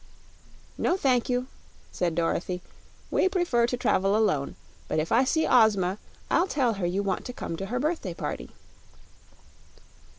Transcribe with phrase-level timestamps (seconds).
[0.79, 1.45] "No thank you,"
[1.91, 2.63] said Dorothy;
[3.11, 4.55] "we prefer to travel alone.
[4.87, 5.99] But if I see Ozma
[6.31, 8.49] I'll tell her you want to come to her birthday party."